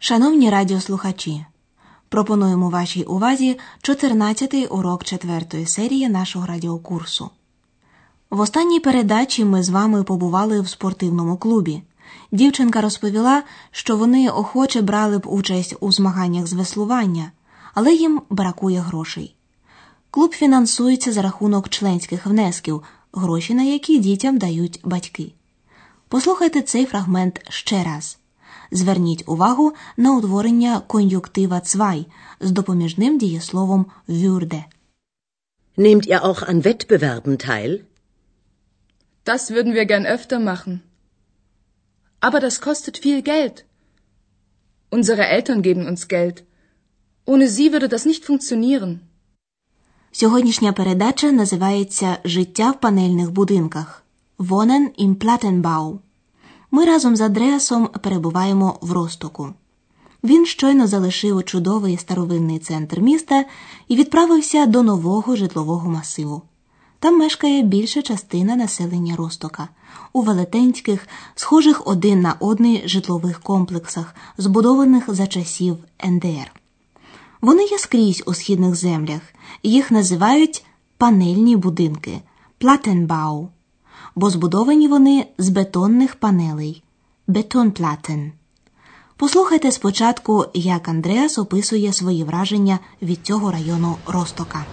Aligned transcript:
Шановні 0.00 0.50
радіослухачі, 0.50 1.46
пропонуємо 2.08 2.70
вашій 2.70 3.02
увазі 3.02 3.58
14-й 3.82 4.66
урок 4.70 5.04
4-ї 5.04 5.66
серії 5.66 6.08
нашого 6.08 6.46
радіокурсу. 6.46 7.30
В 8.30 8.40
останній 8.40 8.80
передачі 8.80 9.44
ми 9.44 9.62
з 9.62 9.68
вами 9.68 10.04
побували 10.04 10.60
в 10.60 10.68
спортивному 10.68 11.36
клубі. 11.36 11.82
Дівчинка 12.32 12.80
розповіла, 12.80 13.42
що 13.70 13.96
вони 13.96 14.30
охоче 14.30 14.82
брали 14.82 15.18
б 15.18 15.26
участь 15.26 15.76
у 15.80 15.92
змаганнях 15.92 16.46
з 16.46 16.52
веслування, 16.52 17.32
але 17.74 17.94
їм 17.94 18.22
бракує 18.30 18.80
грошей. 18.80 19.34
Клуб 20.10 20.32
фінансується 20.32 21.12
за 21.12 21.22
рахунок 21.22 21.68
членських 21.68 22.26
внесків, 22.26 22.82
гроші 23.12 23.54
на 23.54 23.62
які 23.62 23.98
дітям 23.98 24.38
дають 24.38 24.80
батьки. 24.84 25.32
Послухайте 26.08 26.62
цей 26.62 26.86
фрагмент 26.86 27.40
ще 27.48 27.84
раз. 27.84 28.17
Зверніть 28.71 29.23
увагу 29.27 29.73
на 29.97 30.17
утворення 30.17 30.79
кон'юктива 30.87 31.59
цвай 31.59 32.05
з 32.39 32.51
допоміжним 32.51 33.17
дієсловом 33.17 33.85
würde. 34.07 34.63
Nehmt 35.77 36.07
ihr 36.07 36.21
auch 36.23 36.43
an 36.49 36.63
Wettbewerben 36.65 37.37
teil? 37.37 37.79
Das 39.25 39.51
würden 39.51 39.73
wir 39.73 39.85
gern 39.85 40.05
öfter 40.05 40.39
machen. 40.39 40.81
Aber 42.25 42.39
das 42.39 42.61
kostet 42.67 42.95
viel 43.05 43.21
Geld. 43.21 43.65
Unsere 44.97 45.23
Eltern 45.35 45.61
geben 45.61 45.85
uns 45.91 46.07
Geld. 46.07 46.43
Ohne 47.25 47.47
sie 47.47 47.71
würde 47.73 47.89
das 47.89 48.05
nicht 48.05 48.23
funktionieren. 48.25 48.99
Сьогоднішня 50.11 50.73
передача 50.73 51.31
називається 51.31 52.17
Життя 52.25 52.71
в 52.71 52.79
панельних 52.79 53.31
будинках 53.31 54.03
Wohnen 54.39 54.89
im 54.99 55.15
Plattenbau. 55.15 55.99
Ми 56.70 56.84
разом 56.84 57.16
з 57.16 57.20
Андреасом 57.20 57.88
перебуваємо 58.02 58.78
в 58.80 58.92
Ростоку. 58.92 59.54
Він 60.24 60.46
щойно 60.46 60.86
залишив 60.86 61.44
чудовий 61.44 61.96
старовинний 61.96 62.58
центр 62.58 63.00
міста 63.00 63.44
і 63.88 63.96
відправився 63.96 64.66
до 64.66 64.82
нового 64.82 65.36
житлового 65.36 65.90
масиву. 65.90 66.42
Там 67.00 67.18
мешкає 67.18 67.62
більша 67.62 68.02
частина 68.02 68.56
населення 68.56 69.16
Ростока 69.16 69.68
у 70.12 70.22
велетенських, 70.22 71.08
схожих 71.34 71.86
один 71.86 72.20
на 72.20 72.34
одний 72.40 72.88
житлових 72.88 73.40
комплексах, 73.40 74.14
збудованих 74.38 75.14
за 75.14 75.26
часів 75.26 75.76
НДР. 76.04 76.52
Вони 77.40 77.64
є 77.64 77.78
скрізь 77.78 78.22
у 78.26 78.34
східних 78.34 78.74
землях, 78.74 79.20
їх 79.62 79.90
називають 79.90 80.64
панельні 80.98 81.56
будинки 81.56 82.20
платенбау, 82.58 83.48
бо 84.17 84.29
збудовані 84.29 84.87
вони 84.87 85.25
з 85.37 85.49
бетонних 85.49 86.15
панелей 86.15 86.83
бетонплатен. 87.27 88.31
Послухайте 89.17 89.71
спочатку, 89.71 90.45
як 90.53 90.87
Андреас 90.87 91.37
описує 91.37 91.93
свої 91.93 92.23
враження 92.23 92.79
від 93.01 93.19
цього 93.23 93.51
району 93.51 93.97
Ростока. 94.07 94.65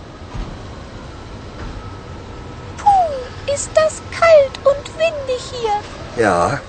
Puh, 2.78 3.54
ist 3.54 3.70
das 3.74 3.94
kalt 4.18 4.54
und 4.70 4.84
windig 5.00 5.42
hier. 5.52 5.80
Ja, 6.18 6.60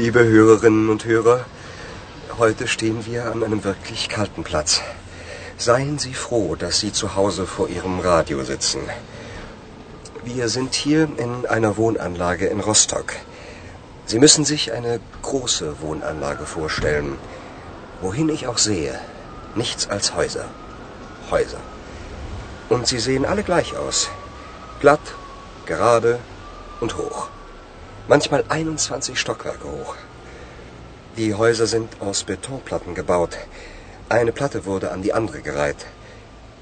liebe 0.00 0.20
Hörerinnen 0.24 0.88
und 0.90 1.02
Hörer, 1.06 1.38
heute 2.40 2.66
stehen 2.66 3.00
wir 3.08 3.20
an 3.32 3.42
einem 3.44 3.64
wirklich 3.64 4.08
kalten 4.16 4.42
Platz. 4.50 4.82
Seien 5.58 5.98
Sie 5.98 6.14
froh, 6.14 6.56
dass 6.62 6.74
Sie 6.80 6.92
zu 7.00 7.06
Hause 7.16 7.44
vor 7.56 7.66
Ihrem 7.76 7.96
Radio 8.00 8.38
sitzen. 8.52 8.80
Wir 10.25 10.49
sind 10.49 10.73
hier 10.73 11.07
in 11.17 11.45
einer 11.45 11.77
Wohnanlage 11.77 12.47
in 12.47 12.59
Rostock. 12.59 13.13
Sie 14.07 14.17
müssen 14.17 14.43
sich 14.43 14.73
eine 14.73 14.99
große 15.21 15.81
Wohnanlage 15.81 16.47
vorstellen. 16.47 17.19
Wohin 18.01 18.29
ich 18.29 18.47
auch 18.47 18.57
sehe, 18.57 18.99
nichts 19.53 19.87
als 19.87 20.15
Häuser. 20.15 20.45
Häuser. 21.29 21.59
Und 22.69 22.87
sie 22.87 22.97
sehen 22.97 23.23
alle 23.23 23.43
gleich 23.43 23.77
aus. 23.77 24.09
Glatt, 24.79 25.13
gerade 25.67 26.17
und 26.79 26.97
hoch. 26.97 27.29
Manchmal 28.07 28.45
21 28.49 29.19
Stockwerke 29.19 29.67
hoch. 29.67 29.95
Die 31.17 31.35
Häuser 31.35 31.67
sind 31.67 32.01
aus 32.01 32.23
Betonplatten 32.23 32.95
gebaut. 32.95 33.37
Eine 34.09 34.31
Platte 34.31 34.65
wurde 34.65 34.91
an 34.91 35.03
die 35.03 35.13
andere 35.13 35.41
gereiht. 35.41 35.85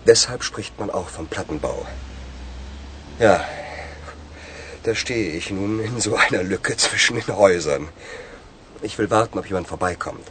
Deshalb 0.06 0.44
spricht 0.44 0.78
man 0.82 0.90
auch 0.90 1.08
vom 1.08 1.28
Plattenbau. 1.28 1.86
Ja, 3.20 3.46
da 4.84 4.96
stehe 4.96 5.32
ich 5.38 5.50
nun 5.52 5.80
in 5.80 6.00
so 6.02 6.16
einer 6.16 6.44
Lücke 6.44 6.76
zwischen 6.78 7.16
den 7.16 7.36
Häusern. 7.36 7.90
Ich 8.82 8.98
will 8.98 9.10
warten, 9.10 9.40
ob 9.40 9.46
jemand 9.48 9.68
vorbeikommt. 9.68 10.26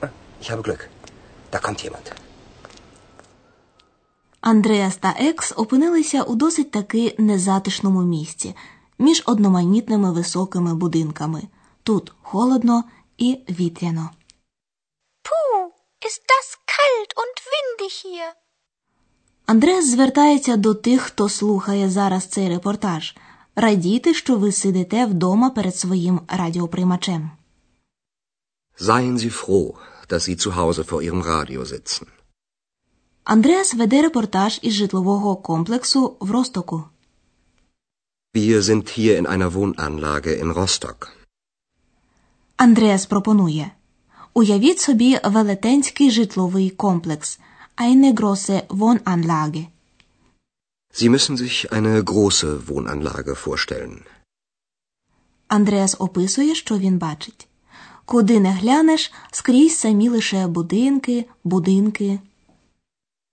Ah, 0.00 0.08
Ich 0.40 0.50
habe 0.50 0.62
Glück. 0.62 0.88
Da 1.50 1.58
kommt 1.58 1.82
jemand. 1.82 2.12
Андреас 4.40 4.96
та 4.96 5.14
Екс 5.18 5.52
опинилися 5.56 6.22
у 6.22 6.34
досить 6.34 6.70
таки 6.70 7.14
незатишному 7.18 8.02
місці 8.02 8.54
між 8.98 9.22
одноманітними 9.26 10.12
високими 10.12 10.74
будинками. 10.74 11.42
Тут 11.82 12.12
холодно 12.22 12.84
і 13.18 13.38
вітряно. 13.50 14.10
Puh, 15.24 15.64
ist 16.08 16.22
das 16.32 16.46
kalt 16.74 17.10
und 17.22 17.34
windig 17.52 17.92
hier. 18.04 18.32
Андреас 19.46 19.90
звертається 19.90 20.56
до 20.56 20.74
тих, 20.74 21.00
хто 21.00 21.28
слухає 21.28 21.90
зараз 21.90 22.26
цей 22.26 22.48
репортаж. 22.48 23.16
Радійте, 23.56 24.14
що 24.14 24.36
ви 24.36 24.52
сидите 24.52 25.06
вдома 25.06 25.50
перед 25.50 25.76
своїм 25.76 26.20
радіоприймачем. 26.28 27.30
Seien 28.80 29.18
Sie 29.18 29.30
froh, 29.30 29.74
dass 30.08 30.28
Sie 30.28 30.36
zu 30.36 30.50
Hause 30.50 30.82
vor 30.82 31.02
Ihrem 31.02 31.22
Radio 31.22 31.64
sitzen. 31.64 32.06
Андреас 33.24 33.74
веде 33.74 34.02
репортаж 34.02 34.58
із 34.62 34.72
житлового 34.72 35.36
комплексу 35.36 36.16
в 36.20 36.30
Ростоку. 36.30 36.84
Wir 38.34 38.62
sind 38.62 38.98
hier 38.98 39.18
in 39.20 39.26
einer 39.26 39.52
Wohnanlage 39.52 40.42
in 40.42 40.52
Rostock. 40.52 41.08
Андреас 42.56 43.06
пропонує 43.06 43.70
Уявіть 44.34 44.80
собі 44.80 45.18
велетенський 45.24 46.10
житловий 46.10 46.70
комплекс 46.70 47.40
eine 47.76 48.14
große 48.14 48.64
Wohnanlage. 48.68 49.66
Sie 50.92 51.08
müssen 51.08 51.36
sich 51.36 51.72
eine 51.72 52.04
große 52.04 52.68
Wohnanlage 52.68 53.34
vorstellen. 53.34 54.04
Андреас 55.48 55.96
описує, 55.98 56.54
що 56.54 56.78
він 56.78 56.98
бачить. 56.98 57.48
Куди 58.04 58.40
не 58.40 58.52
глянеш, 58.52 59.12
скрізь 59.30 59.78
самі 59.78 60.08
лише 60.08 60.46
будинки, 60.46 61.26
будинки. 61.44 62.20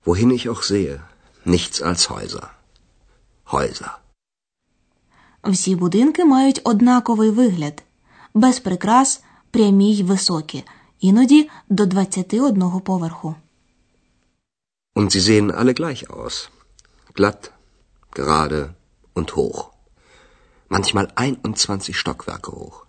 Wohin 0.05 0.31
ich 0.31 0.49
auch 0.49 0.63
sehe, 0.63 0.99
nichts 1.45 1.81
als 1.81 2.09
Häuser. 2.09 2.47
Häuser. 3.45 3.89
Всі 5.43 5.75
будинки 5.75 6.25
мають 6.25 6.61
однаковий 6.63 7.29
вигляд, 7.29 7.83
без 8.33 8.59
прикрас, 8.59 9.23
прямі 9.51 9.95
й 9.95 10.03
високі, 10.03 10.63
іноді 10.99 11.49
до 11.69 11.85
21 11.85 12.79
поверху. 12.79 13.35
Und 14.98 15.12
sie 15.12 15.20
sehen 15.20 15.50
alle 15.60 15.74
gleich 15.74 16.10
aus. 16.10 16.50
Glatt, 17.14 17.52
gerade 18.18 18.74
und 19.14 19.36
hoch. 19.36 19.72
Manchmal 20.68 21.06
21 21.14 21.96
Stockwerke 21.96 22.50
hoch. 22.52 22.86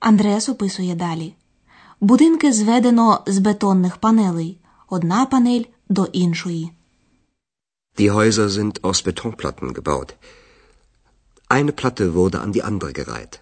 Андреас 0.00 0.48
описує 0.48 0.94
далі. 0.94 1.34
Будинки 2.00 2.52
зведено 2.52 3.22
з 3.26 3.38
бетонних 3.38 3.96
панелей, 3.96 4.58
одна 4.88 5.26
панель 5.26 5.64
до 5.88 6.04
іншої. 6.04 6.70
Die 7.98 8.10
Häuser 8.10 8.48
sind 8.48 8.84
aus 8.84 9.04
Betonplatten 9.04 9.72
gebaut. 9.72 10.14
Eine 11.48 11.72
Platte 11.72 12.14
wurde 12.14 12.40
an 12.40 12.52
die 12.52 12.62
andere 12.62 12.92
gereiht. 12.92 13.40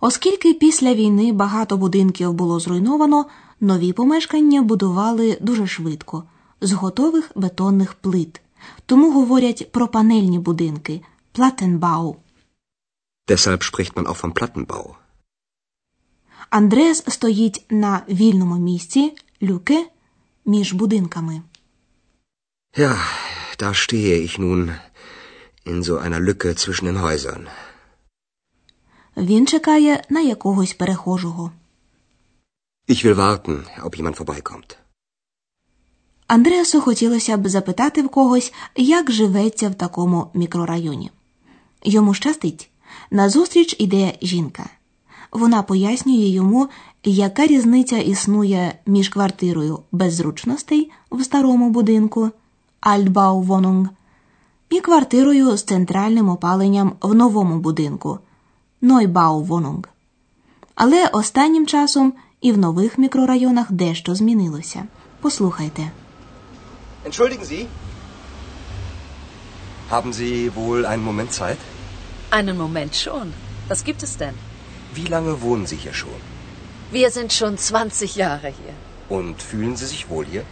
Оскільки 0.00 0.54
після 0.54 0.94
війни 0.94 1.32
багато 1.32 1.76
будинків 1.76 2.32
було 2.32 2.60
зруйновано, 2.60 3.26
нові 3.59 3.93
помешкання 3.93 4.61
будували 4.61 5.37
дуже 5.41 5.67
швидко, 5.67 6.23
з 6.61 6.71
готових 6.71 7.31
бетонних 7.35 7.93
плит. 7.93 8.41
Тому 8.85 9.11
говорять 9.13 9.71
про 9.71 9.87
панельні 9.87 10.39
будинки 10.39 11.01
Платенбау. 11.31 12.15
Deshalb 13.27 13.63
spricht 13.63 13.95
man 13.95 14.05
auch 14.07 14.17
vom 14.23 14.33
Plattenbau. 14.33 14.95
Андреас 16.49 17.03
стоїть 17.07 17.65
на 17.69 18.01
вільному 18.09 18.57
місці 18.57 19.13
люке 19.43 19.87
між 20.45 20.73
будинками. 20.73 21.41
Ja, 22.77 22.95
da 23.59 23.73
stehe 23.73 24.15
ich 24.27 24.37
nun 24.37 24.61
in 25.65 25.83
so 25.83 25.97
einer 25.97 26.19
Lücke 26.19 26.49
zwischen 26.55 26.85
den 26.85 27.01
Häusern. 27.01 27.47
Він 29.17 29.47
чекає 29.47 30.03
на 30.09 30.21
якогось 30.21 30.73
перехожого. 30.73 31.51
Ich 32.87 33.03
will 33.03 33.17
warten, 33.17 33.65
ob 33.83 33.95
jemand 33.97 34.15
vorbeikommt. 34.17 34.77
Андреасу 36.27 36.81
хотілося 36.81 37.37
б 37.37 37.49
запитати 37.49 38.01
в 38.01 38.09
когось, 38.09 38.53
як 38.75 39.11
живеться 39.11 39.69
в 39.69 39.75
такому 39.75 40.27
мікрорайоні. 40.33 41.11
Йому 41.83 42.13
щастить. 42.13 42.69
Назустріч 43.11 43.75
іде 43.79 44.13
жінка. 44.21 44.69
Вона 45.31 45.63
пояснює 45.63 46.27
йому, 46.27 46.69
яка 47.03 47.47
різниця 47.47 47.97
існує 47.97 48.79
між 48.85 49.09
квартирою 49.09 49.79
без 49.91 50.13
зручностей 50.13 50.91
в 51.11 51.23
старому 51.23 51.69
будинку 51.69 52.31
Altbauwohnung 52.81 53.89
і 54.69 54.79
квартирою 54.79 55.57
з 55.57 55.63
центральним 55.63 56.29
опаленням 56.29 56.93
в 57.01 57.15
новому 57.15 57.59
будинку 57.59 58.19
Neubauwohnung. 58.81 59.83
Але 60.75 61.07
останнім 61.07 61.65
часом 61.67 62.13
і 62.44 62.52
в 62.52 62.58
нових 62.58 62.98
мікрорайонах 62.98 63.72
дещо 63.72 64.14
змінилося. 64.14 64.84
Послухайте. 65.20 65.90
Entschuldigen 67.04 67.44
Sie. 67.44 67.66
Haben 69.90 70.12
Sie 70.12 70.54
wohl 70.54 70.80
einen 70.86 71.04
Moment 71.10 71.32
Zeit? 71.32 71.58
Einen 72.38 72.56
Moment 72.64 72.94
schon. 73.04 73.26
Was 73.70 73.80
gibt 73.88 74.02
es 74.02 74.12
denn? 74.22 74.34
Wie 74.98 75.08
lange 75.14 75.32
wohnen 75.44 75.66
Sie 75.70 75.80
hier 75.84 75.96
schon? 76.02 76.20
Wir 76.92 77.08
sind 77.10 77.32
schon 77.32 77.54
20 77.58 78.16
Jahre 78.16 78.48
hier. 78.60 78.74
Und 79.18 79.36
fühlen 79.50 79.76
Sie 79.76 79.86
sich 79.86 80.02
wohl 80.10 80.26
hier? 80.32 80.44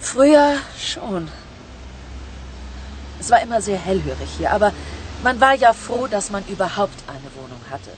Früher 0.00 0.48
schon. 0.92 1.28
Es 3.20 3.30
war 3.30 3.40
immer 3.46 3.60
sehr 3.60 3.78
hellhörig 3.78 4.30
hier, 4.38 4.50
aber 4.52 4.72
man 5.22 5.40
war 5.40 5.54
ja 5.54 5.72
froh, 5.72 6.06
dass 6.06 6.30
man 6.30 6.44
überhaupt 6.54 7.00
eine 7.14 7.30
Wohnung 7.38 7.62
hatte. 7.70 7.92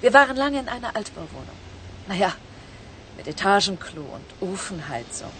Wir 0.00 0.12
waren 0.14 0.36
lange 0.36 0.60
in 0.60 0.68
einer 0.68 0.96
Altbauwohnung. 0.96 1.58
Naja, 2.08 2.32
mit 3.16 3.28
Etagenklo 3.28 4.02
und 4.02 4.48
Ofenheizung. 4.52 5.30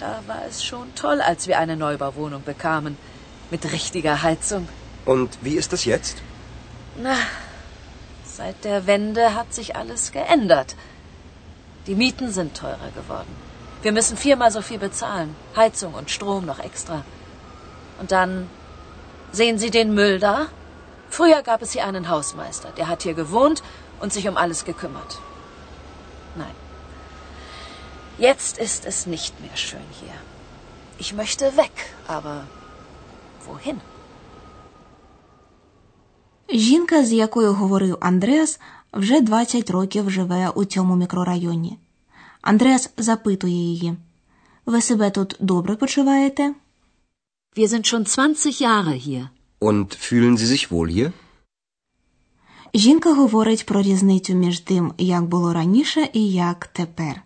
Da 0.00 0.22
war 0.26 0.42
es 0.48 0.64
schon 0.64 0.94
toll, 0.94 1.20
als 1.20 1.46
wir 1.46 1.58
eine 1.58 1.76
Neubauwohnung 1.76 2.42
bekamen. 2.42 2.96
Mit 3.50 3.70
richtiger 3.72 4.22
Heizung. 4.22 4.68
Und 5.04 5.38
wie 5.42 5.56
ist 5.56 5.72
das 5.72 5.84
jetzt? 5.84 6.18
Na, 6.96 7.16
seit 8.24 8.64
der 8.64 8.86
Wende 8.86 9.34
hat 9.34 9.52
sich 9.54 9.76
alles 9.76 10.12
geändert. 10.12 10.74
Die 11.86 11.94
Mieten 11.94 12.30
sind 12.30 12.56
teurer 12.56 12.90
geworden. 12.94 13.34
Wir 13.82 13.92
müssen 13.92 14.16
viermal 14.16 14.50
so 14.50 14.62
viel 14.62 14.78
bezahlen. 14.78 15.34
Heizung 15.56 15.94
und 15.94 16.10
Strom 16.10 16.46
noch 16.46 16.58
extra. 16.58 17.04
Und 17.98 18.12
dann 18.12 18.48
sehen 19.32 19.58
Sie 19.58 19.70
den 19.70 19.94
Müll 19.94 20.18
da? 20.20 20.48
Früher 21.09 21.41
gab 21.43 21.61
es 21.61 21.71
hier 21.73 21.85
einen 21.85 22.09
Hausmeister, 22.09 22.69
der 22.77 22.87
hat 22.87 23.03
hier 23.03 23.13
gewohnt 23.13 23.63
und 24.01 24.11
sich 24.13 24.27
um 24.27 24.37
alles 24.37 24.65
gekümmert. 24.65 25.11
Nein. 26.35 26.55
Jetzt 28.17 28.57
ist 28.57 28.85
es 28.85 29.05
nicht 29.05 29.33
mehr 29.41 29.57
schön 29.57 29.87
hier. 30.01 30.15
Ich 30.97 31.13
möchte 31.13 31.45
weg, 31.57 31.75
aber 32.07 32.35
wohin? 33.47 33.79
Жінка, 36.49 37.05
з 37.05 37.13
якою 37.13 37.53
говорив 37.53 37.97
Андреас, 38.01 38.59
вже 38.93 39.21
20 39.21 39.69
років 39.69 40.09
живе 40.09 40.49
у 40.49 40.65
цьому 40.65 40.95
мікрорайоні. 40.95 41.77
Андреас 42.41 42.89
запитує 42.97 43.53
її: 43.53 43.97
Ви 44.65 44.81
себе 44.81 45.09
тут 45.09 45.35
добре 45.39 45.75
почуваєте? 45.75 46.53
Wir 47.57 47.67
sind 47.67 47.93
schon 47.93 48.03
20 48.03 48.61
Jahre 48.61 48.97
hier. 49.07 49.29
Und 49.68 49.94
fühlen 50.06 50.36
Sie 50.40 50.46
sich 50.54 50.70
wohl 50.70 50.88
hier? 50.88 51.12
Жінка 52.74 53.14
говорить 53.14 53.66
про 53.66 53.82
різницю 53.82 54.34
між 54.34 54.60
тим, 54.60 54.94
як 54.98 55.24
було 55.24 55.52
раніше 55.52 56.08
і 56.12 56.30
як 56.32 56.66
тепер. 56.66 57.22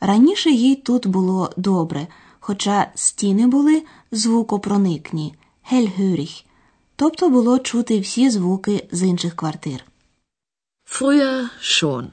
Раніше 0.00 0.50
їй 0.50 0.76
тут 0.76 1.06
було 1.06 1.50
добре, 1.56 2.06
хоча 2.40 2.90
стіни 2.94 3.46
були 3.46 3.82
звукопроникні, 4.12 5.34
hellhörig, 5.72 6.44
тобто 6.96 7.28
було 7.28 7.58
чути 7.58 8.00
всі 8.00 8.30
звуки 8.30 8.88
з 8.92 9.02
інших 9.02 9.36
квартир. 9.36 9.84
Früher 10.90 11.48
schon. 11.62 12.06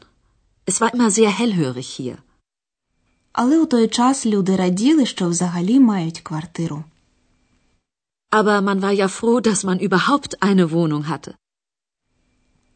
Es 0.67 0.81
war 0.81 0.91
immer 0.95 1.09
sehr 1.09 1.41
hellhörig 1.41 1.99
hier. 1.99 2.17
Але 3.31 3.59
у 3.59 3.65
той 3.65 3.87
час 3.87 4.25
люди 4.25 4.55
раділи, 4.55 5.05
що 5.05 5.29
взагалі 5.29 5.79
мають 5.79 6.19
квартиру. 6.21 6.83
Aber 8.29 8.61
man 8.61 8.81
war 8.81 8.91
ja 8.91 9.07
froh, 9.07 9.39
dass 9.39 9.63
man 9.63 9.79
überhaupt 9.79 10.41
eine 10.41 10.71
Wohnung 10.71 11.07
hatte. 11.07 11.35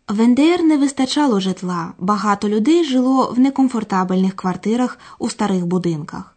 В 0.07 0.19
НДР 0.19 0.61
не 0.63 0.77
вистачало 0.77 1.39
житла. 1.39 1.93
Багато 1.97 2.47
людей 2.47 2.83
жило 2.83 3.31
в 3.31 3.39
некомфортабельних 3.39 4.35
квартирах 4.35 4.97
у 5.19 5.29
старих 5.29 5.65
будинках. 5.65 6.35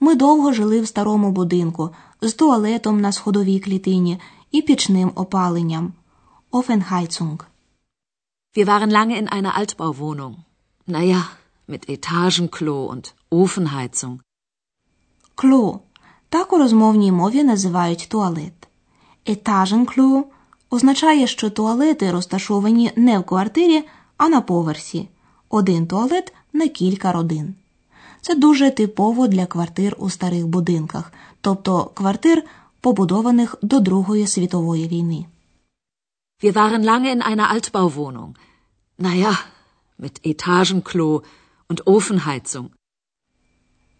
Ми 0.00 0.14
довго 0.14 0.52
жили 0.52 0.80
в 0.80 0.86
старому 0.88 1.32
будинку 1.32 1.90
з 2.20 2.32
туалетом 2.32 3.00
на 3.00 3.12
сходовій 3.12 3.60
клітині 3.60 4.20
і 4.50 4.62
пічним 4.62 5.12
опаленням. 5.14 5.92
Offenheizung. 6.52 7.44
Wir 8.54 8.66
waren 8.66 8.90
lange 8.90 9.16
in 9.22 9.28
einer 9.28 9.54
Altbauwohnung. 9.60 10.34
Naja, 10.86 11.20
mit 11.66 11.88
Etagenklo 11.88 12.76
und 12.92 13.04
Ofenheizung. 13.30 14.20
Кло. 15.34 15.80
Так 16.32 16.52
у 16.52 16.58
розмовній 16.58 17.12
мові 17.12 17.44
називають 17.44 18.06
туалет. 18.10 18.68
Етаженкло 19.26 20.24
означає, 20.70 21.26
що 21.26 21.50
туалети 21.50 22.10
розташовані 22.10 22.90
не 22.96 23.18
в 23.18 23.24
квартирі, 23.24 23.84
а 24.16 24.28
на 24.28 24.40
поверсі. 24.40 25.08
Один 25.48 25.86
туалет 25.86 26.34
на 26.52 26.68
кілька 26.68 27.12
родин. 27.12 27.54
Це 28.20 28.34
дуже 28.34 28.70
типово 28.70 29.28
для 29.28 29.46
квартир 29.46 29.96
у 29.98 30.10
старих 30.10 30.46
будинках, 30.46 31.12
тобто 31.40 31.90
квартир, 31.94 32.42
побудованих 32.80 33.56
до 33.62 33.80
Другої 33.80 34.26
світової 34.26 34.88
війни. 34.88 35.26
Wir 36.42 36.52
waren 36.52 36.82
lange 36.84 37.12
in 37.12 37.22
einer 37.22 37.48
Altbauwohnung. 37.56 38.34
Naja, 38.98 39.32
mit 39.98 40.14
Etagenklo 40.26 41.22
und 41.68 41.86
Ofenheizung. 41.86 42.66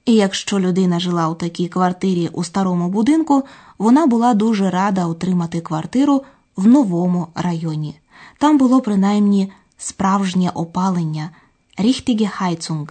І 0.05 0.15
якщо 0.15 0.61
людина 0.61 1.01
жила 1.01 1.29
у 1.29 1.35
такій 1.35 1.69
квартирі 1.69 2.29
у 2.33 2.45
старому 2.45 2.89
будинку, 2.89 3.43
вона 3.79 4.07
була 4.07 4.35
дуже 4.35 4.71
рада 4.71 5.07
отримати 5.07 5.61
квартиру 5.61 6.23
в 6.57 6.67
новому 6.67 7.29
районі. 7.35 8.01
Там 8.39 8.59
було 8.59 8.81
принаймні 8.81 9.53
справжнє 9.79 10.51
опалення, 10.55 11.31
richtige 11.79 12.31
Heizung. 12.41 12.89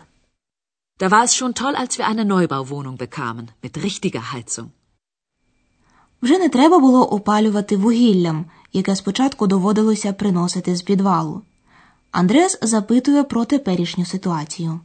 Da 1.00 1.10
war 1.10 1.24
es 1.24 1.34
schon 1.40 1.54
toll, 1.62 1.76
als 1.82 1.98
wir 1.98 2.06
eine 2.12 2.26
Neubauwohnung 2.32 2.98
bekamen, 2.98 3.48
mit 3.64 3.78
richtiger 3.78 4.24
Heizung. 4.34 4.70
Вже 6.22 6.40
не 6.40 6.50
треба 6.50 6.80
було 6.80 7.06
опалювати 7.12 7.78
вугіллям, 7.78 8.46
яке 8.74 8.96
спочатку 8.96 9.48
доводилося 9.48 10.14
приносити 10.14 10.76
з 10.76 10.82
підвалу. 10.82 11.42
Андрес 12.12 12.60
запитує 12.62 13.24
про 13.24 13.46
теперішню 13.46 14.06
ситуацію. 14.06 14.80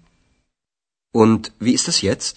Und 1.22 1.40
wie 1.64 1.74
ist 1.78 1.88
das 1.88 1.98
jetzt? 2.10 2.36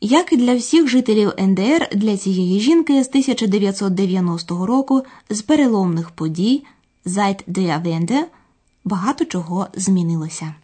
Як 0.00 0.32
і 0.32 0.36
для 0.36 0.54
всіх 0.56 0.88
жителів 0.88 1.32
НДР, 1.38 1.88
для 1.92 2.16
цієї 2.16 2.60
жінки 2.60 3.04
з 3.04 3.08
1990 3.08 4.66
року 4.66 5.02
з 5.30 5.42
переломних 5.42 6.10
подій 6.10 6.64
Seit 7.06 7.48
der 7.48 7.82
Wende 7.82 8.24
багато 8.84 9.24
чого 9.24 9.68
змінилося. 9.74 10.54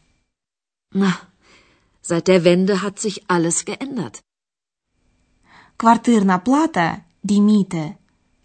Na, 0.92 1.12
seit 2.02 2.28
der 2.28 2.40
Wende 2.44 2.82
hat 2.84 2.98
sich 2.98 3.18
alles 3.28 3.68
geändert. 3.68 4.22
Квартирна 5.76 6.38
плата 6.38 6.96
Діміте 7.22 7.94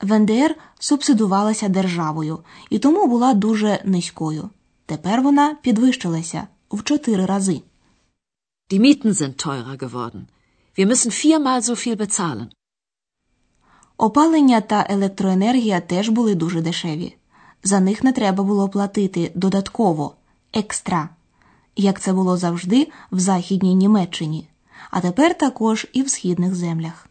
в 0.02 0.20
НДР 0.20 0.56
субсидувалася 0.80 1.68
державою 1.70 2.40
і 2.70 2.80
тому 2.80 3.08
була 3.08 3.34
дуже 3.34 3.82
низькою. 3.86 4.50
Тепер 4.86 5.22
вона 5.22 5.56
підвищилася 5.62 6.48
в 6.78 6.84
чотири 6.84 7.26
рази. 7.26 7.64
Die 8.72 8.80
Mieten 8.80 9.14
sind 9.14 9.38
teurer 9.38 9.78
geworden. 9.78 10.28
Wir 10.78 10.86
müssen 10.92 11.12
viermal 11.12 11.62
so 11.62 11.76
viel 11.76 11.96
bezahlen. 11.96 12.50
Опалення 13.98 14.62
та 14.62 14.86
електроенергія 14.90 15.82
теж 15.82 16.10
були 16.10 16.36
дуже 16.36 16.62
дешеві. 16.62 17.16
За 17.64 17.80
них 17.80 18.04
не 18.04 18.14
треба 18.14 18.44
було 18.44 18.70
платити 18.70 19.32
додатково 19.36 20.16
екстра, 20.54 21.10
як 21.76 22.02
це 22.02 22.14
було 22.14 22.38
завжди 22.38 22.92
в 23.12 23.20
Західній 23.20 23.76
Німеччині, 23.76 24.48
а 24.92 25.02
тепер 25.02 25.38
також 25.38 25.88
і 25.94 26.02
в 26.02 26.10
східних 26.10 26.56
землях. 26.56 27.08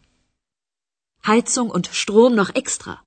Heizung 1.23 1.71
und 1.71 1.89
Strom 1.89 2.35
noch 2.35 2.51
extra. 2.63 2.97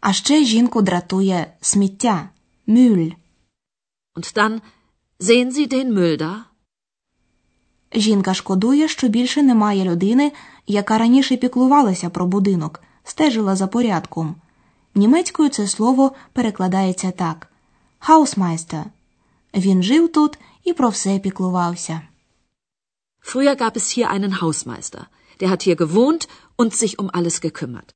А 0.00 0.12
ще 0.12 0.44
жінку 0.44 0.82
дратує 0.82 1.54
сміття 1.60 2.28
мюль. 2.66 3.10
Und 4.16 4.36
dann 4.36 4.60
sehen 5.20 5.50
Sie 5.50 5.68
den 5.68 5.88
Müll 5.92 6.16
da? 6.16 6.44
Жінка 7.94 8.34
шкодує, 8.34 8.88
що 8.88 9.08
більше 9.08 9.42
немає 9.42 9.84
людини, 9.84 10.32
яка 10.66 10.98
раніше 10.98 11.36
піклувалася 11.36 12.10
про 12.10 12.26
будинок, 12.26 12.80
стежила 13.04 13.56
за 13.56 13.66
порядком. 13.66 14.34
Німецькою 14.94 15.48
це 15.48 15.66
слово 15.66 16.12
перекладається 16.32 17.10
так: 17.10 17.52
Hausmeister. 18.08 18.84
Він 19.54 19.82
жив 19.82 20.12
тут 20.12 20.38
і 20.64 20.72
про 20.72 20.88
все 20.88 21.18
піклувався. 21.18 22.00
Früher 23.28 23.56
gab 23.62 23.76
es 23.76 23.86
hier 23.96 24.08
einen 24.14 24.40
Hausmeister. 24.40 25.02
Der 25.40 25.48
hat 25.50 25.62
hier 25.66 25.76
gewohnt 25.76 26.22
und 26.56 26.70
sich 26.74 26.98
um 26.98 27.10
alles 27.12 27.40
gekümmert. 27.44 27.94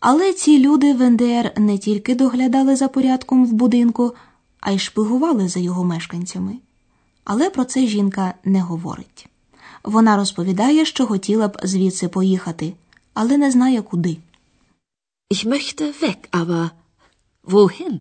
Але 0.00 0.32
ці 0.32 0.58
люди 0.58 0.92
в 0.92 1.10
НДР 1.10 1.52
не 1.56 1.78
тільки 1.78 2.14
доглядали 2.14 2.76
за 2.76 2.88
порядком 2.88 3.46
в 3.46 3.52
будинку, 3.52 4.14
а 4.60 4.70
й 4.70 4.78
шпигували 4.78 5.48
за 5.48 5.60
його 5.60 5.84
мешканцями. 5.84 6.56
Але 7.24 7.50
про 7.50 7.64
це 7.64 7.86
жінка 7.86 8.34
не 8.44 8.62
говорить. 8.62 9.28
Вона 9.84 10.16
розповідає, 10.16 10.84
що 10.84 11.06
хотіла 11.06 11.48
б 11.48 11.56
звідси 11.62 12.08
поїхати, 12.08 12.74
але 13.14 13.36
не 13.36 13.50
знає 13.50 13.82
куди. 13.82 14.16
Ich 15.30 15.46
möchte 15.46 16.02
weg, 16.02 16.28
aber 16.32 16.70
wohin? 17.44 17.98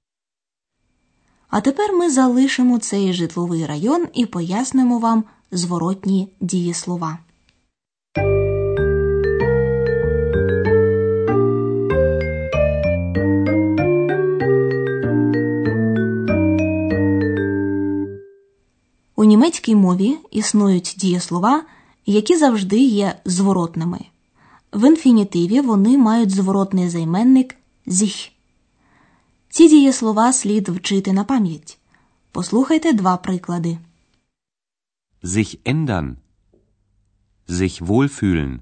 А 1.50 1.62
тепер 1.62 1.94
ми 1.94 2.10
залишимо 2.10 2.80
цей 2.80 3.14
житловий 3.14 3.66
район 3.66 4.08
і 4.14 4.26
пояснимо 4.26 5.00
вам 5.00 5.24
зворотні 5.52 6.28
дієслова. 6.42 7.20
Німецькій 19.28 19.76
мові 19.76 20.18
існують 20.32 20.96
дієслова, 20.98 21.64
які 22.06 22.38
завжди 22.38 22.80
є 22.80 23.20
зворотними. 23.26 24.00
В 24.74 24.88
інфінітиві 24.88 25.62
вони 25.62 25.98
мають 25.98 26.30
зворотний 26.30 26.90
займенник 26.90 27.56
«sich». 27.88 28.32
Ці 29.50 29.68
дієслова 29.70 30.34
слід 30.34 30.70
вчити 30.70 31.14
на 31.14 31.24
пам'ять. 31.24 31.78
Послухайте 32.32 32.94
два 32.94 33.18
приклади. 33.18 33.78
Sich 35.24 35.58
ändern. 35.66 36.16
Sich 37.50 37.86
wohlfühlen. 37.86 38.60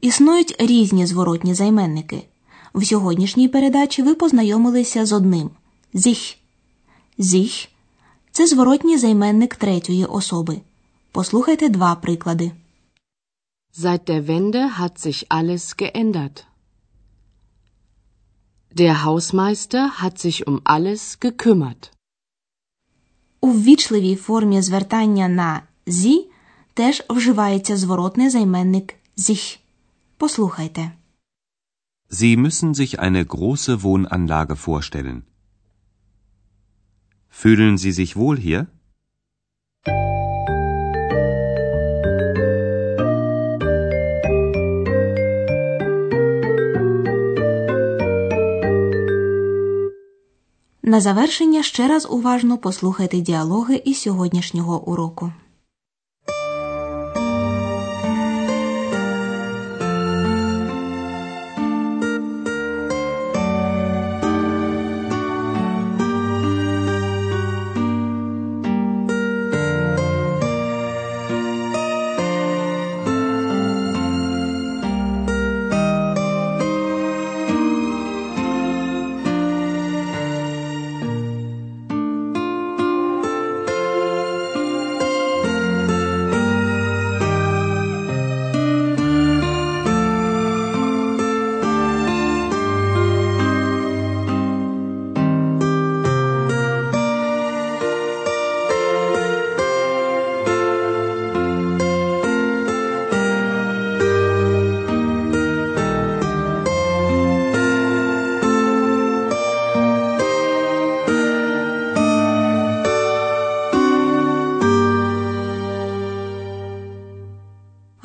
Існують 0.00 0.56
різні 0.58 1.06
зворотні 1.06 1.54
займенники. 1.54 2.22
В 2.74 2.84
сьогоднішній 2.84 3.48
передачі 3.48 4.02
ви 4.02 4.14
познайомилися 4.14 5.06
з 5.06 5.12
одним 5.12 5.50
«sich». 5.94 6.36
«Sich»– 7.18 7.68
це 8.32 8.46
зворотній 8.46 8.98
займенник 8.98 9.56
третьої 9.56 10.04
особи. 10.04 10.60
Послухайте 11.12 11.68
два 11.68 11.94
приклади. 11.94 12.52
Seit 13.78 14.08
der 14.10 14.26
Wende 14.28 14.78
hat 14.80 14.98
sich 14.98 15.26
alles 15.28 15.76
geändert. 15.76 16.44
Der 18.72 19.04
Hausmeister 19.04 19.90
hat 20.02 20.18
sich 20.18 20.46
um 20.46 20.60
alles 20.64 21.18
gekümmert. 21.20 21.92
У 23.40 23.50
ввічливій 23.50 24.16
формі 24.16 24.62
звертання 24.62 25.28
на 25.28 25.62
«зі» 25.86 26.30
теж 26.74 27.02
вживається 27.10 27.76
зворотний 27.76 28.30
займенник 28.30 28.94
«sich». 29.18 29.58
Послухайте. 30.16 30.92
Sie 32.10 32.36
müssen 32.36 32.74
sich 32.74 32.98
eine 33.00 33.24
große 33.24 33.82
Wohnanlage 33.82 34.56
vorstellen. 34.56 35.22
Fühlen 37.30 37.78
Sie 37.78 37.92
sich 37.92 38.16
wohl 38.16 38.36
hier? 38.36 38.66
На 50.82 51.00
завершення 51.00 51.62
ще 51.62 51.88
раз 51.88 52.06
уважно 52.10 52.58
послухайте 52.58 53.20
діалоги 53.20 53.82
із 53.84 54.00
сьогоднішнього 54.00 54.88
уроку. 54.88 55.32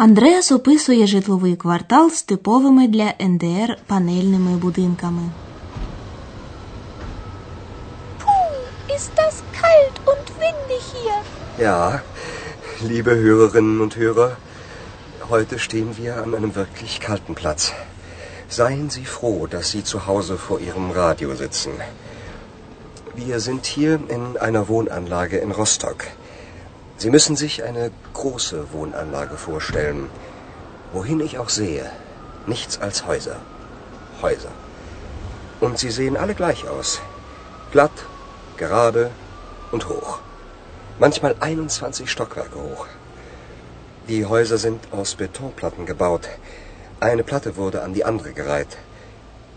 Андреас 0.04 0.52
описує 0.52 1.06
житловий 1.06 1.56
квартал 1.56 2.10
з 2.10 2.22
типовими 2.22 2.88
для 2.88 3.12
НДР 3.20 3.78
панельними 3.86 4.56
будинками. 4.56 5.22
Puh, 8.18 8.96
ist 8.96 9.10
das 9.16 9.34
kalt 9.60 9.96
und 10.10 10.26
windig 10.40 10.82
hier. 10.94 11.22
Ja, 11.58 12.00
liebe 12.80 13.14
Hörerinnen 13.14 13.80
und 13.80 13.96
Hörer, 13.96 14.30
heute 15.28 15.58
stehen 15.58 15.90
wir 15.98 16.22
an 16.22 16.34
einem 16.34 16.54
wirklich 16.54 17.00
kalten 17.00 17.34
Platz. 17.34 17.72
Seien 18.48 18.88
Sie 18.90 19.04
froh, 19.04 19.46
dass 19.46 19.70
Sie 19.70 19.84
zu 19.84 20.06
Hause 20.06 20.36
vor 20.38 20.58
Ihrem 20.60 20.90
Radio 20.90 21.34
sitzen. 21.34 21.72
Wir 23.14 23.40
sind 23.40 23.66
hier 23.66 24.00
in 24.08 24.24
einer 24.46 24.68
Wohnanlage 24.68 25.36
in 25.36 25.50
Rostock. 25.50 26.00
Sie 26.97 27.09
müssen 27.09 27.35
sich 27.35 27.63
eine 27.63 27.91
große 28.13 28.71
Wohnanlage 28.71 29.35
vorstellen. 29.35 30.09
Wohin 30.93 31.19
ich 31.19 31.37
auch 31.37 31.49
sehe, 31.49 31.89
nichts 32.47 32.79
als 32.79 33.05
Häuser. 33.05 33.37
Häuser. 34.21 34.51
Und 35.59 35.77
sie 35.77 35.91
sehen 35.91 36.15
alle 36.15 36.35
gleich 36.35 36.67
aus. 36.67 37.01
Glatt, 37.71 37.91
gerade 38.57 39.11
und 39.71 39.89
hoch. 39.89 40.19
Manchmal 40.99 41.35
21 41.39 42.09
Stockwerke 42.09 42.59
hoch. 42.59 42.87
Die 44.07 44.25
Häuser 44.25 44.57
sind 44.57 44.93
aus 44.93 45.15
Betonplatten 45.15 45.85
gebaut. 45.85 46.29
Eine 47.01 47.23
Platte 47.23 47.57
wurde 47.57 47.81
an 47.81 47.93
die 47.93 48.05
andere 48.05 48.31
gereiht. 48.31 48.77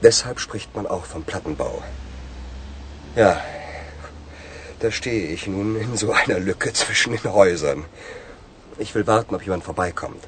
Deshalb 0.02 0.40
spricht 0.40 0.74
man 0.74 0.86
auch 0.86 1.04
vom 1.04 1.22
Plattenbau. 1.22 1.82
Ja, 3.14 3.40
da 4.79 4.91
stehe 4.91 5.27
ich 5.35 5.47
nun 5.47 5.75
in 5.75 5.97
so 5.97 6.11
einer 6.11 6.39
Lücke 6.39 6.73
zwischen 6.73 7.11
den 7.17 7.31
Häusern. 7.33 7.85
Ich 8.79 8.93
will 8.95 9.05
warten, 9.07 9.35
ob 9.35 9.41
jemand 9.47 9.63
vorbeikommt. 9.63 10.23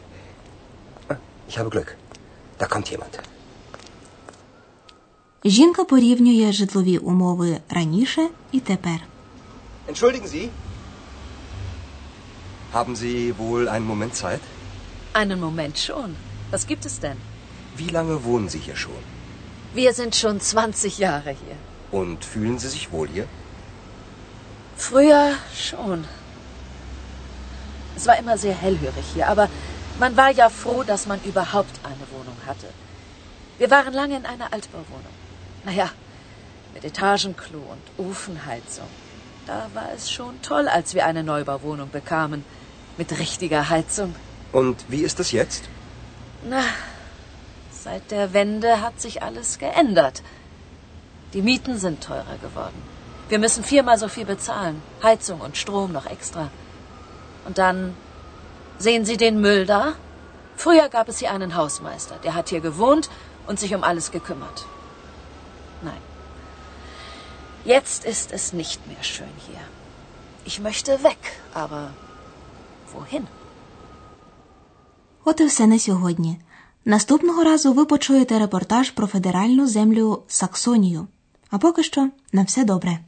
Ah, 1.09 1.15
Ich 1.49 1.57
habe 1.59 1.69
Glück. 1.69 1.89
Da 2.59 2.65
kommt 2.67 2.91
jemand. 2.91 3.19
Жінка 5.45 5.83
порівнює 5.83 6.51
житлові 6.51 6.97
умови 6.97 7.59
раніше 7.69 8.27
і 8.51 8.59
тепер. 8.59 8.99
Entschuldigen 9.87 10.27
Sie. 10.27 10.49
Haben 12.73 12.95
Sie 12.95 13.33
wohl 13.37 13.69
einen 13.69 13.87
Moment 13.93 14.15
Zeit? 14.15 14.39
Einen 15.13 15.39
Moment 15.39 15.75
schon. 15.87 16.09
Was 16.51 16.63
gibt 16.71 16.85
es 16.85 16.95
denn? 16.99 17.17
Wie 17.77 17.89
lange 17.97 18.15
wohnen 18.27 18.49
Sie 18.49 18.59
hier 18.67 18.75
schon? 18.75 19.01
Wir 19.75 19.91
sind 19.93 20.13
schon 20.15 20.39
20 20.39 20.97
Jahre 20.99 21.31
hier. 21.43 21.57
Und 21.99 22.17
fühlen 22.33 22.57
Sie 22.59 22.69
sich 22.75 22.85
wohl 22.91 23.07
hier? 23.15 23.27
Früher 24.80 25.34
schon. 25.54 26.06
Es 27.94 28.06
war 28.06 28.18
immer 28.18 28.38
sehr 28.38 28.54
hellhörig 28.54 29.04
hier, 29.12 29.28
aber 29.28 29.48
man 29.98 30.16
war 30.16 30.30
ja 30.30 30.48
froh, 30.48 30.82
dass 30.82 31.06
man 31.06 31.20
überhaupt 31.22 31.76
eine 31.84 32.06
Wohnung 32.10 32.36
hatte. 32.46 32.66
Wir 33.58 33.70
waren 33.70 33.92
lange 33.92 34.16
in 34.16 34.24
einer 34.24 34.54
Altbauwohnung. 34.54 35.14
Naja, 35.66 35.90
mit 36.72 36.82
Etagenklo 36.84 37.58
und 37.58 38.08
Ofenheizung. 38.08 38.88
Da 39.46 39.68
war 39.74 39.90
es 39.94 40.10
schon 40.10 40.40
toll, 40.40 40.66
als 40.66 40.94
wir 40.94 41.04
eine 41.04 41.24
Neubauwohnung 41.24 41.90
bekamen. 41.90 42.42
Mit 42.96 43.18
richtiger 43.18 43.68
Heizung. 43.68 44.14
Und 44.50 44.86
wie 44.88 45.02
ist 45.02 45.20
es 45.20 45.30
jetzt? 45.30 45.64
Na, 46.48 46.64
seit 47.70 48.10
der 48.10 48.32
Wende 48.32 48.80
hat 48.80 48.98
sich 48.98 49.22
alles 49.22 49.58
geändert. 49.58 50.22
Die 51.34 51.42
Mieten 51.42 51.78
sind 51.78 52.02
teurer 52.02 52.38
geworden. 52.40 52.89
Wir 53.30 53.38
müssen 53.38 53.62
viermal 53.72 53.96
so 53.96 54.08
viel 54.08 54.26
bezahlen. 54.34 54.76
Heizung 55.08 55.40
und 55.46 55.56
Strom 55.56 55.92
noch 55.92 56.06
extra. 56.16 56.50
Und 57.46 57.58
dann 57.58 57.94
sehen 58.86 59.04
Sie 59.04 59.16
den 59.16 59.40
Müll 59.40 59.66
da? 59.66 59.82
Früher 60.56 60.88
gab 60.96 61.08
es 61.08 61.20
hier 61.20 61.30
einen 61.36 61.54
Hausmeister, 61.56 62.16
der 62.24 62.34
hat 62.34 62.48
hier 62.48 62.60
gewohnt 62.60 63.08
und 63.46 63.60
sich 63.60 63.72
um 63.76 63.82
alles 63.90 64.10
gekümmert. 64.16 64.58
Nein. 65.88 66.02
Jetzt 67.64 68.04
ist 68.04 68.32
es 68.32 68.52
nicht 68.52 68.80
mehr 68.88 69.04
schön 69.12 69.34
hier. 69.46 69.62
Ich 70.44 70.58
möchte 70.60 70.92
weg, 71.04 71.22
aber 71.54 71.82
wohin? 72.92 73.26
От 75.24 75.40
і 75.40 75.44
все 75.46 75.66
на 75.66 75.78
сьогодні. 75.78 76.40
Наступного 76.84 77.44
разу 77.44 77.72
ви 77.72 77.84
почуєте 77.84 78.38
репортаж 78.38 78.90
про 78.90 79.06
федеральну 79.06 79.66
землю 79.66 80.22
Саксонію. 80.28 81.06
А 81.50 81.58
поки 81.58 81.82
що 81.82 82.08
на 82.32 82.42
все 82.42 82.64
добре. 82.64 82.98